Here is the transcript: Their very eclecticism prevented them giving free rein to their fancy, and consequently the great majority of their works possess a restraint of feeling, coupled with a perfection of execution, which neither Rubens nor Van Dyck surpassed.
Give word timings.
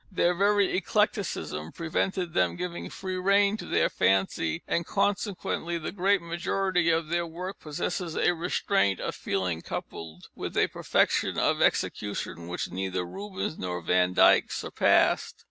Their 0.11 0.33
very 0.33 0.75
eclecticism 0.75 1.73
prevented 1.73 2.33
them 2.33 2.55
giving 2.55 2.89
free 2.89 3.17
rein 3.17 3.55
to 3.57 3.67
their 3.67 3.87
fancy, 3.87 4.63
and 4.67 4.83
consequently 4.83 5.77
the 5.77 5.91
great 5.91 6.23
majority 6.23 6.89
of 6.89 7.09
their 7.09 7.27
works 7.27 7.61
possess 7.61 8.01
a 8.01 8.33
restraint 8.33 8.99
of 8.99 9.13
feeling, 9.13 9.61
coupled 9.61 10.29
with 10.33 10.57
a 10.57 10.65
perfection 10.65 11.37
of 11.37 11.61
execution, 11.61 12.47
which 12.47 12.71
neither 12.71 13.05
Rubens 13.05 13.59
nor 13.59 13.79
Van 13.79 14.13
Dyck 14.13 14.51
surpassed. 14.51 15.35